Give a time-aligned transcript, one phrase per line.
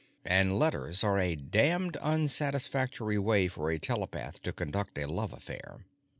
[0.25, 5.85] And letters are a damned unsatisfactory way for a telepath to conduct a love affair.